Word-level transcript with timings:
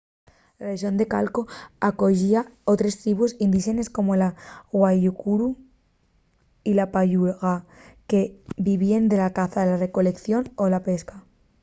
la 0.59 0.63
rexón 0.71 0.95
de 0.99 1.05
chaco 1.13 1.41
acoyía 1.89 2.41
otres 2.73 2.95
tribus 3.01 3.31
indíxenes 3.45 3.87
como 3.97 4.11
la 4.21 4.29
guaycurú 4.75 5.49
y 6.69 6.71
la 6.79 6.87
payaguá 6.93 7.53
que 8.09 8.21
vivíen 8.69 9.05
de 9.11 9.17
la 9.23 9.31
caza 9.37 9.69
la 9.69 9.77
recoleición 9.85 10.43
y 10.49 10.51
la 10.73 10.81
pesca 10.89 11.15